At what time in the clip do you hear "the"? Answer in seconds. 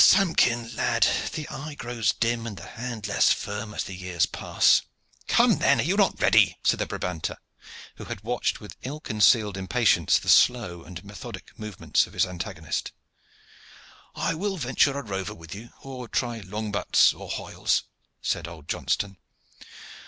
1.33-1.47, 2.57-2.65, 3.83-3.93, 6.79-6.87, 10.17-10.27